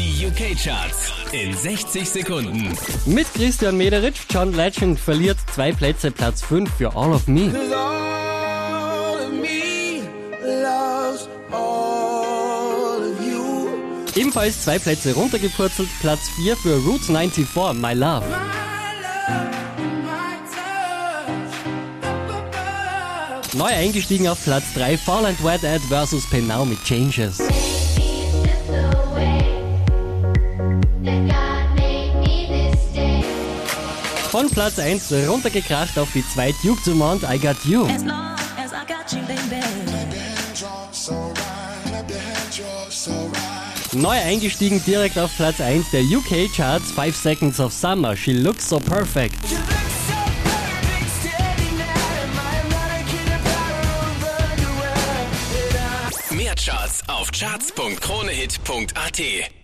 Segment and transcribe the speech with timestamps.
[0.00, 2.74] Die UK-Charts in 60 Sekunden.
[3.04, 7.52] Mit Christian Mederitsch, John Legend verliert zwei Plätze, Platz 5 für All of Me.
[14.16, 18.24] Ebenfalls zwei Plätze runtergepurzelt, Platz 4 für Roots 94, My Love.
[23.52, 26.30] Neu eingestiegen auf Platz 3, Fall and Wet Ad vs.
[26.30, 27.38] Penau mit Changes.
[34.30, 37.88] Von Platz 1 runtergekracht auf die 2 Duke Dumont, I Got You.
[43.92, 46.92] Neu eingestiegen direkt auf Platz 1 der UK Charts.
[46.92, 49.34] 5 Seconds of Summer, She Looks So Perfect.
[56.30, 59.59] Mehr Charts auf charts.kronehit.at